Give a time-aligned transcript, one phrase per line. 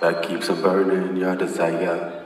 [0.00, 2.25] that keeps a burning your desire.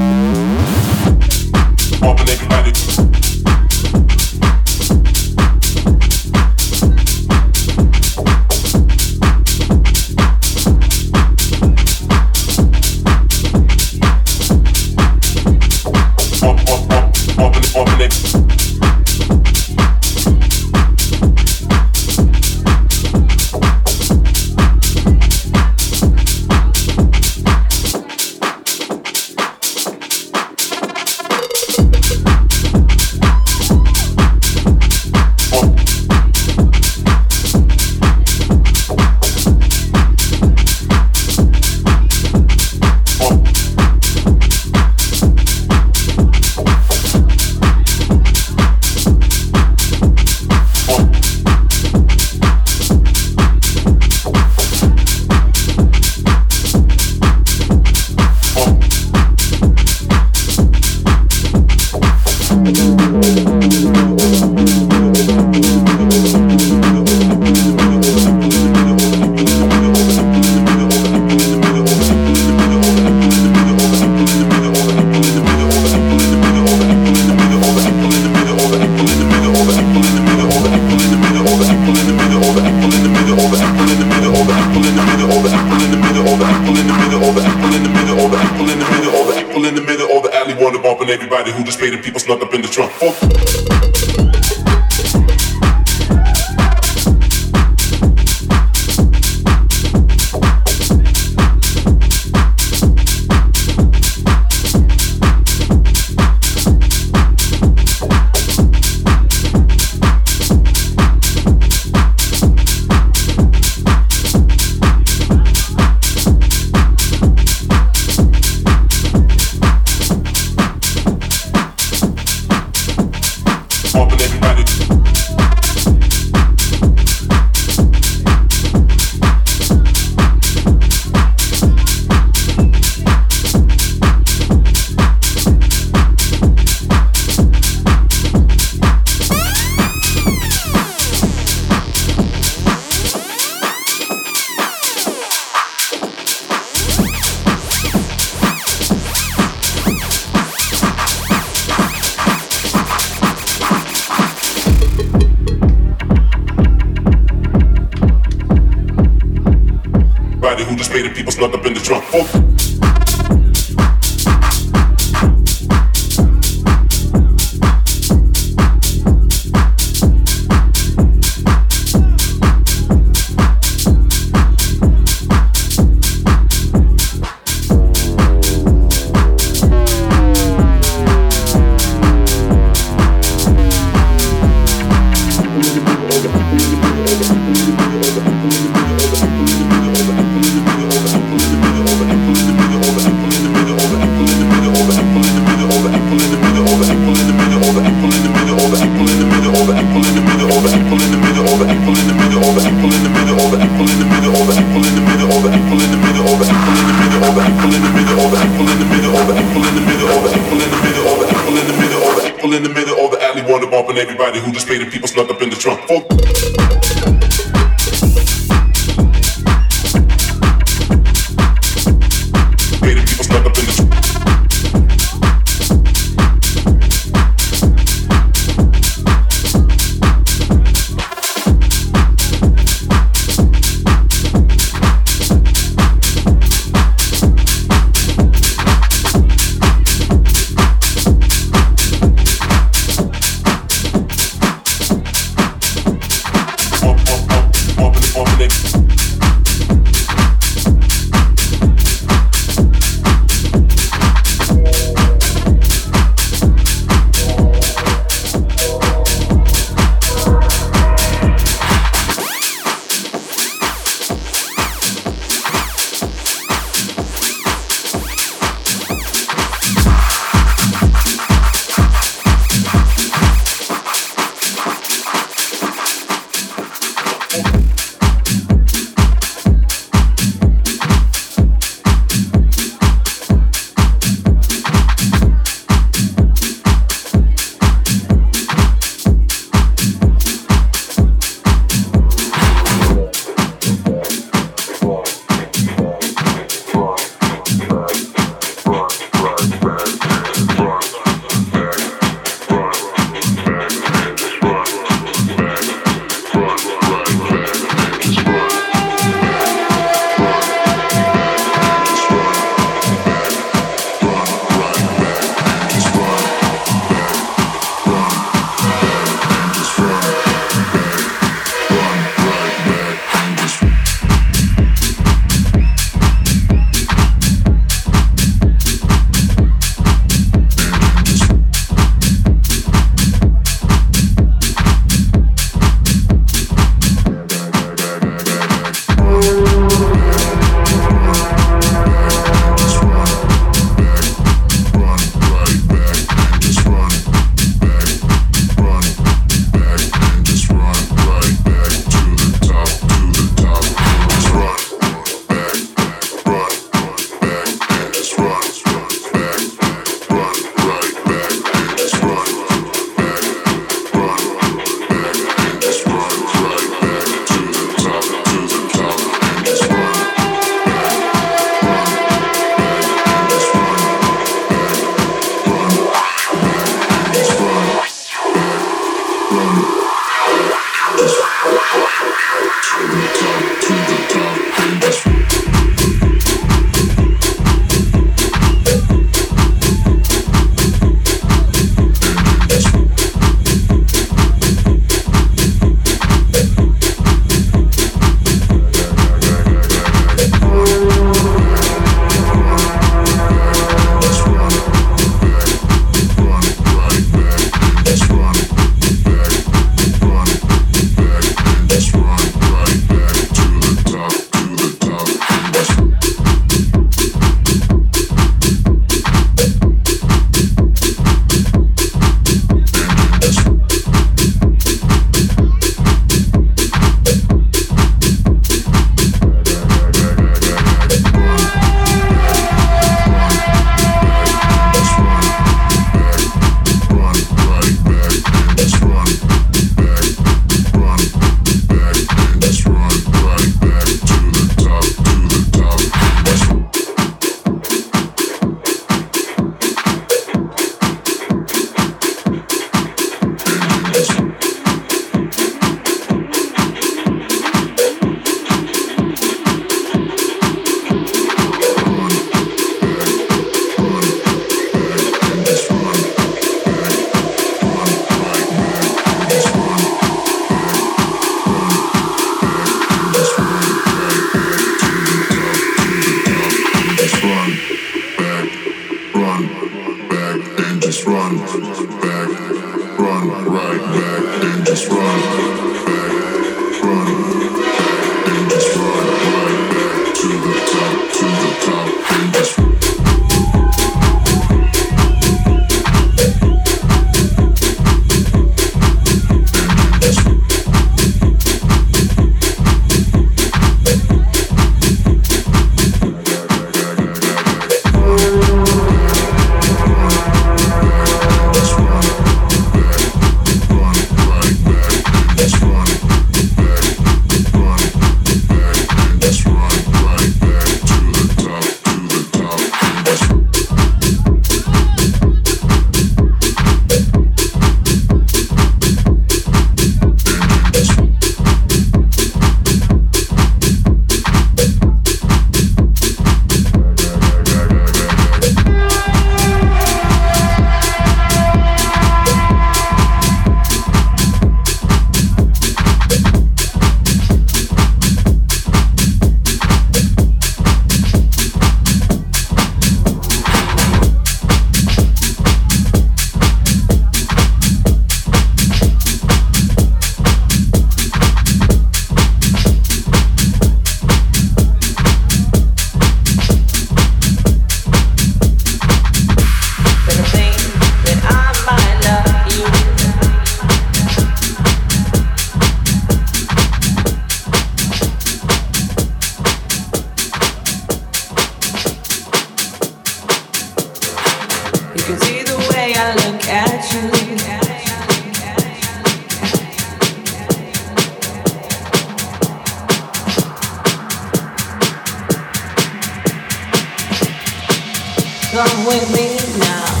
[598.51, 600.00] Come with me now.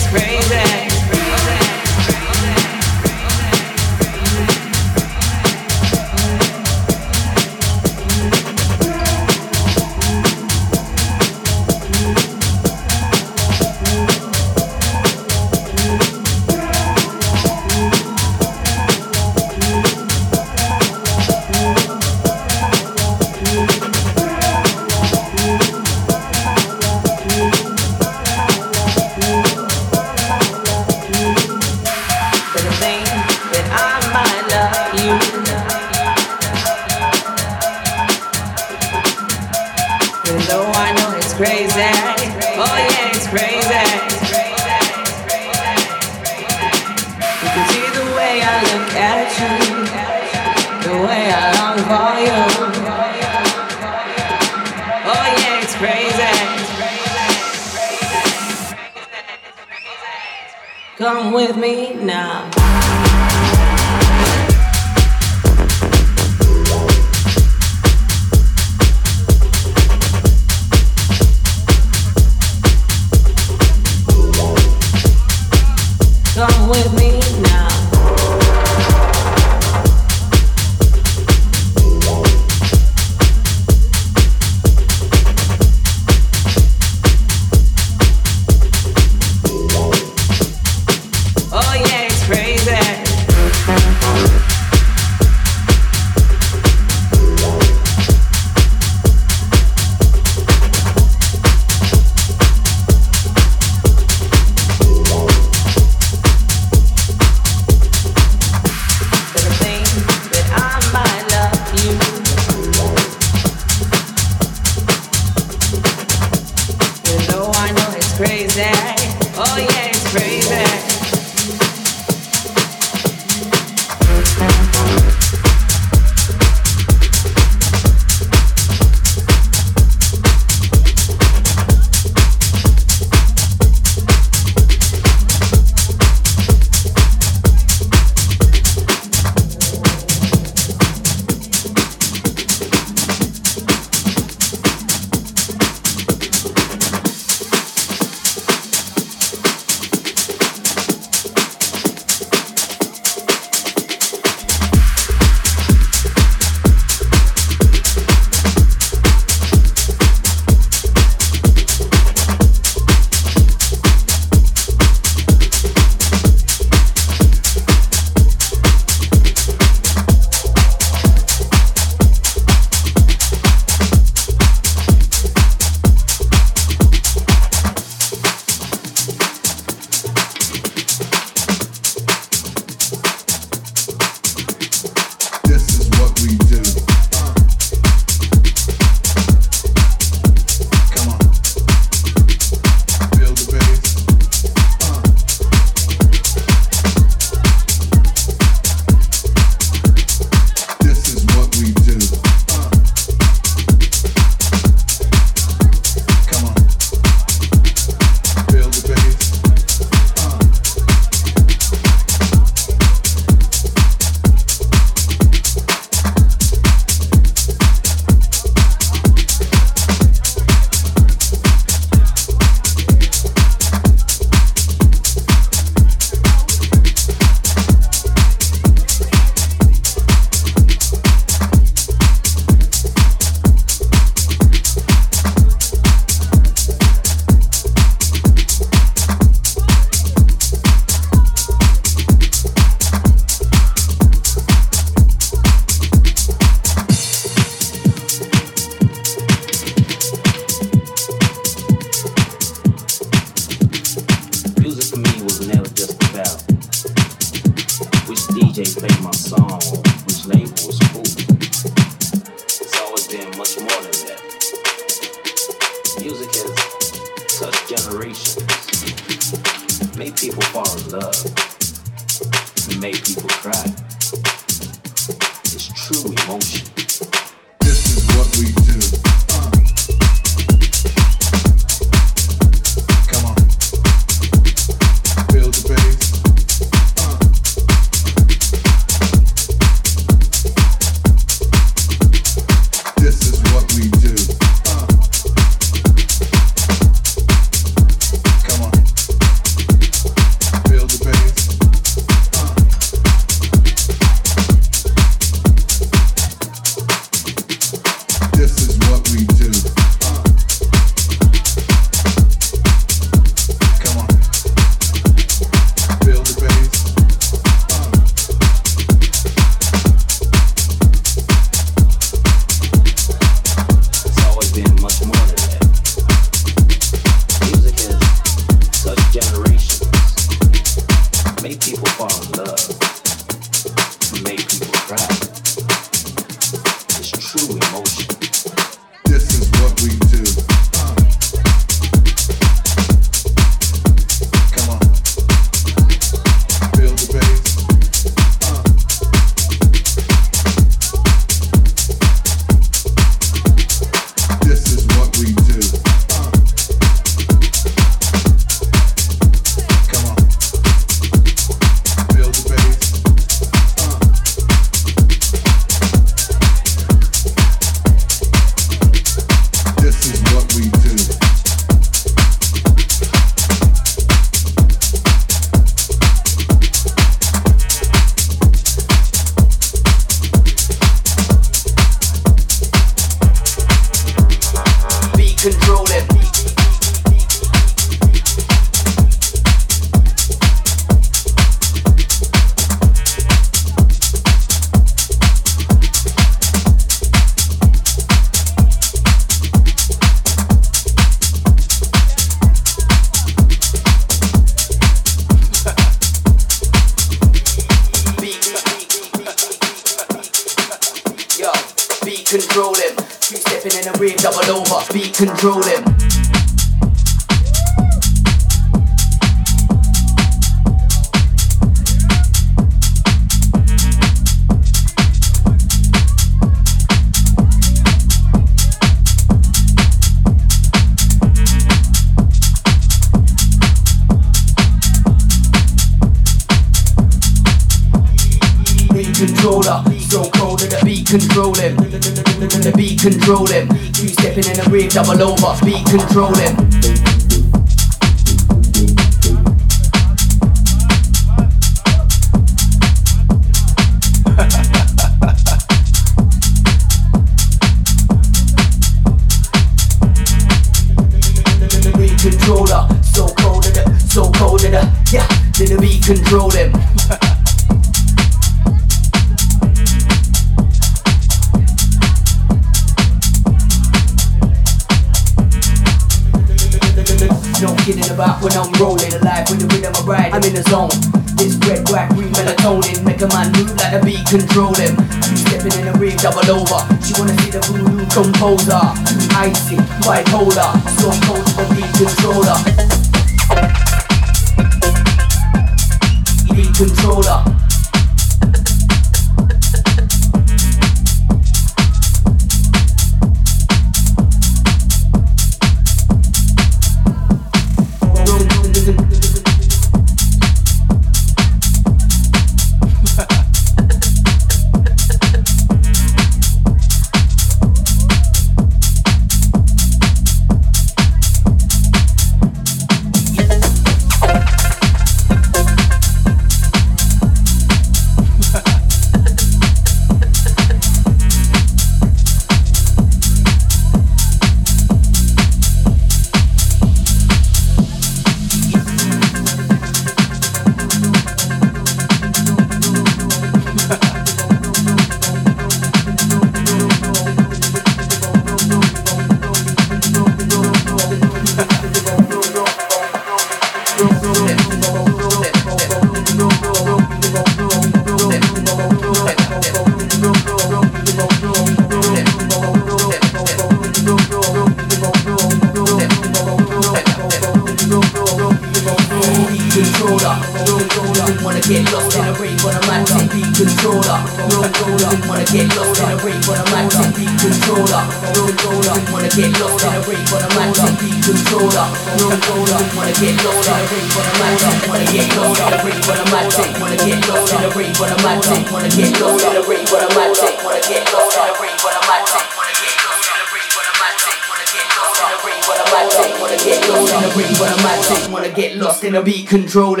[599.54, 600.00] Control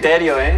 [0.00, 0.49] criterio, ¿eh?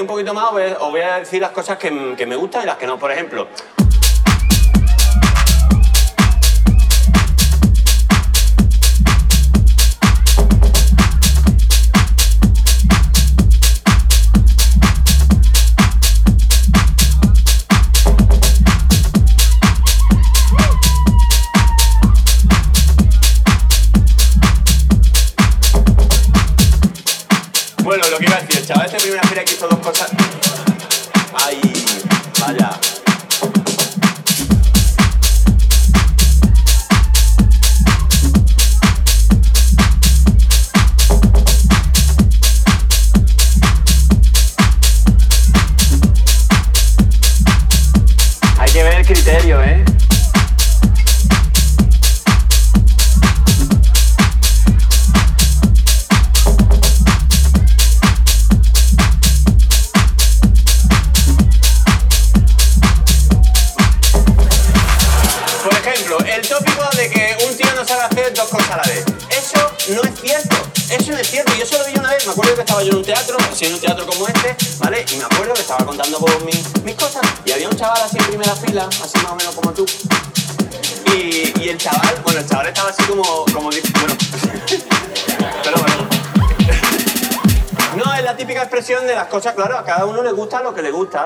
[0.00, 2.86] un poquito más, os voy a decir las cosas que, me gustan y las que
[2.86, 2.98] no.
[2.98, 3.48] Por ejemplo,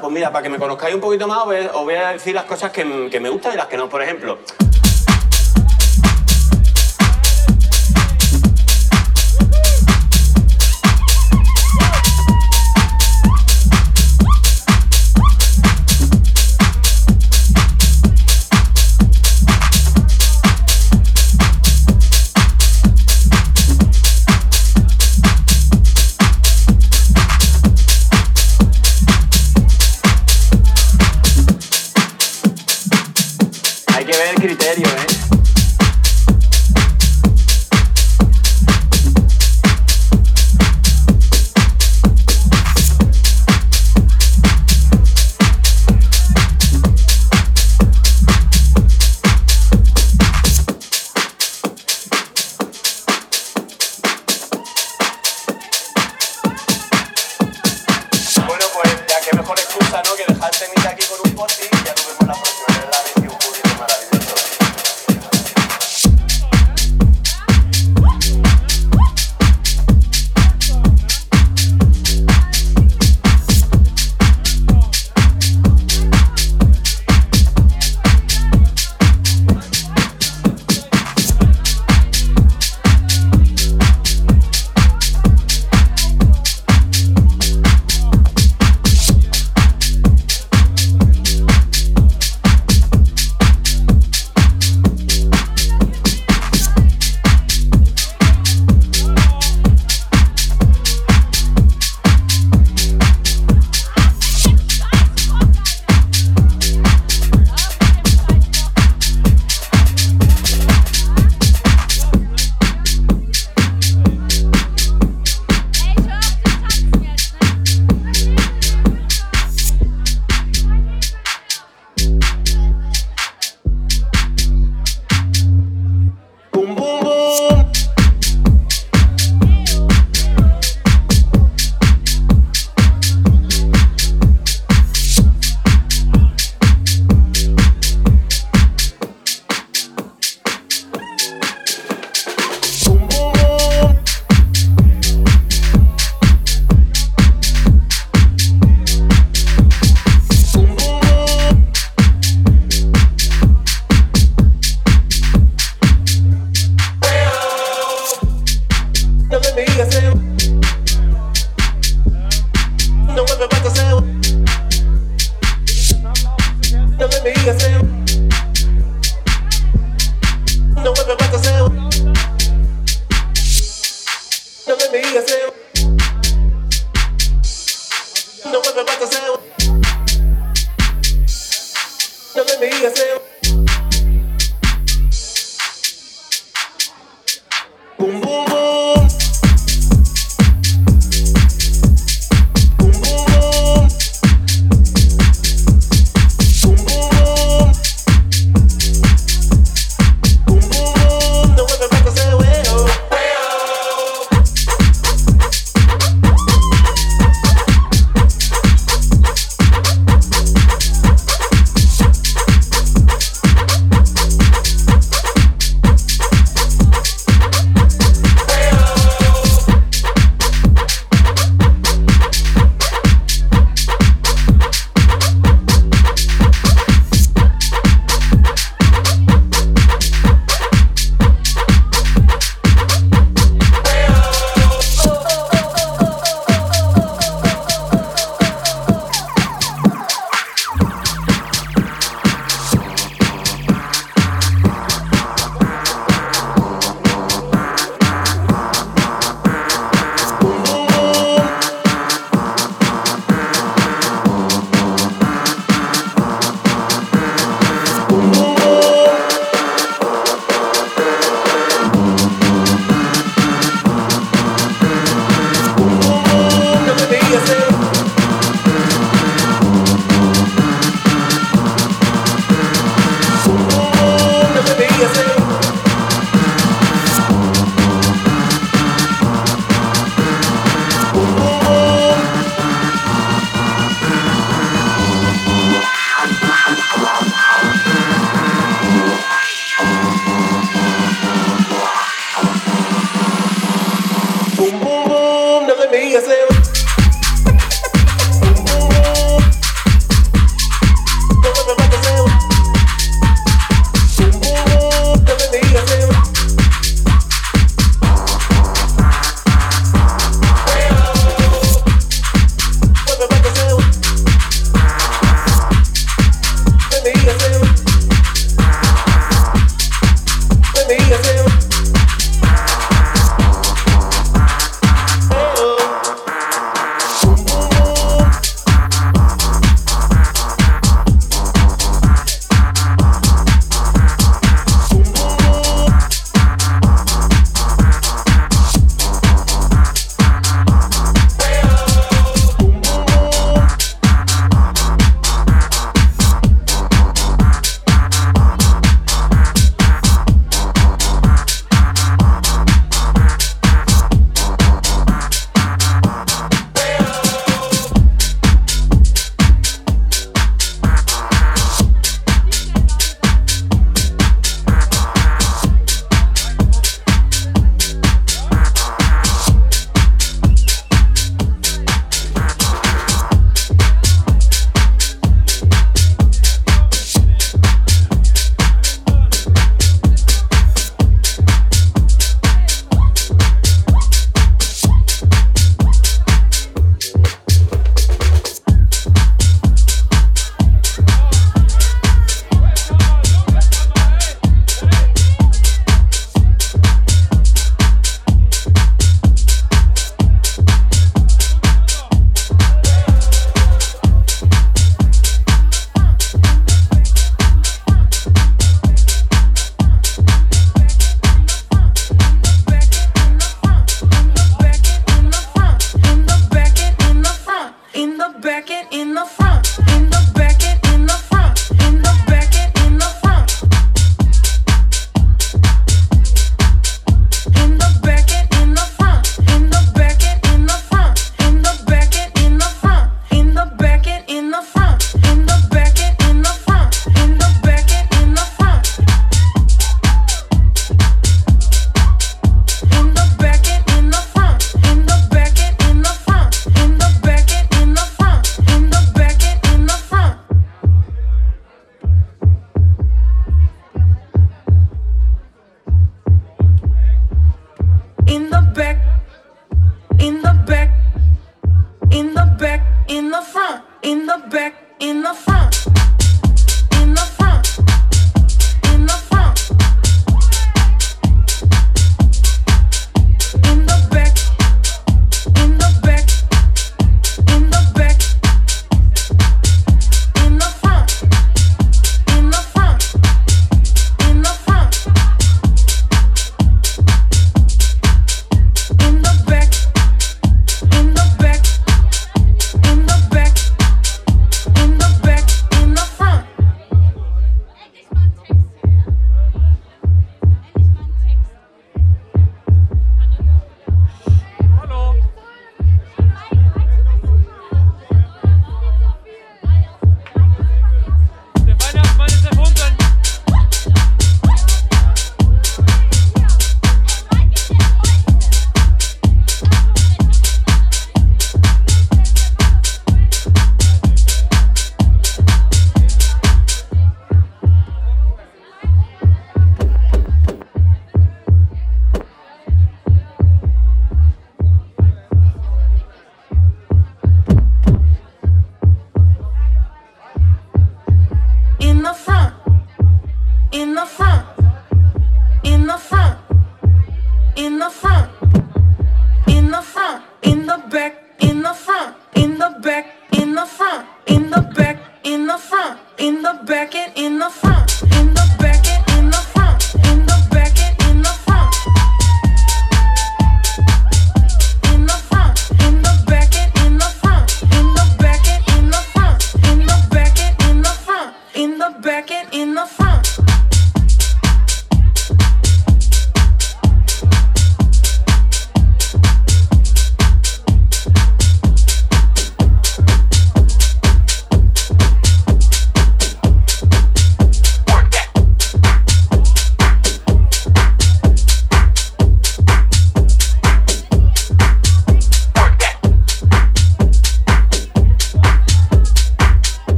[0.00, 2.70] pues mira, para que me conozcáis un poquito más os voy a decir las cosas
[2.70, 3.88] que me gustan y las que no.
[3.88, 4.38] Por ejemplo,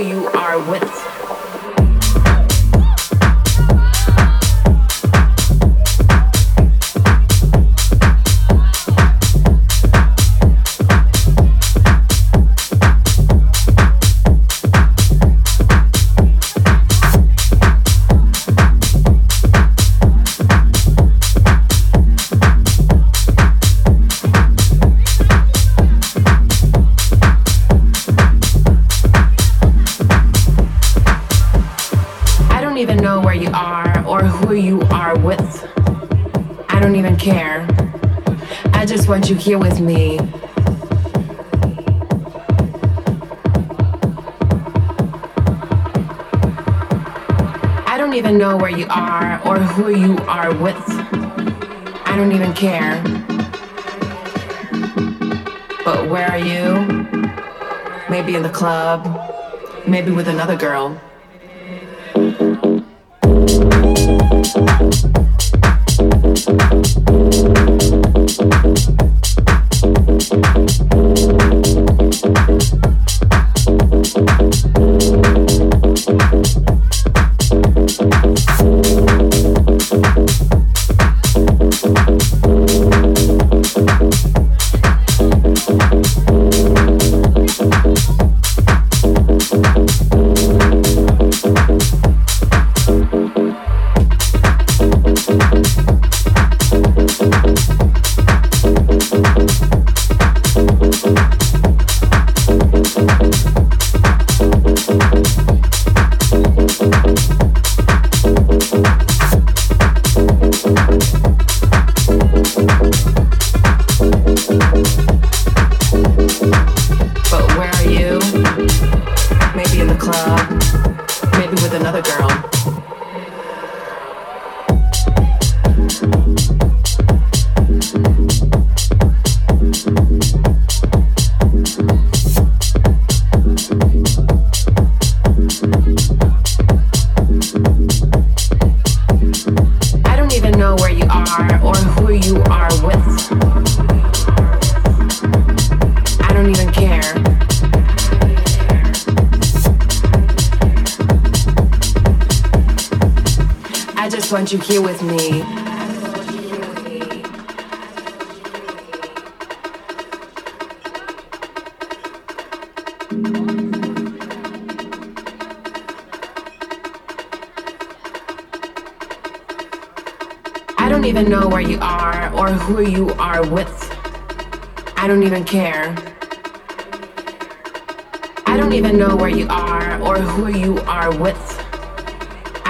[0.00, 0.37] you are.
[60.48, 61.07] Another girl.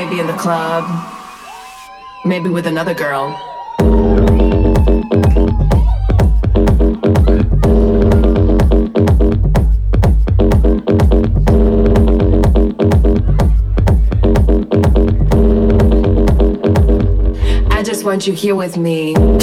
[0.00, 0.84] Maybe in the club
[2.24, 3.36] maybe with another girl.
[17.70, 19.39] I just want you here with me.